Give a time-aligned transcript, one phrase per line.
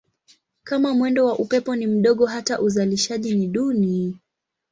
[0.63, 4.17] Kama mwendo wa upepo ni mdogo hata uzalishaji ni duni.